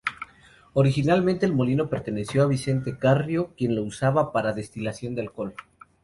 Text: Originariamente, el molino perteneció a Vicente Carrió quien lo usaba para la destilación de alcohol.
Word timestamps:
Originariamente, 0.73 1.45
el 1.45 1.53
molino 1.53 1.87
perteneció 1.87 2.41
a 2.41 2.47
Vicente 2.47 2.97
Carrió 2.97 3.53
quien 3.55 3.75
lo 3.75 3.83
usaba 3.83 4.31
para 4.31 4.49
la 4.49 4.55
destilación 4.55 5.13
de 5.13 5.21
alcohol. 5.21 5.53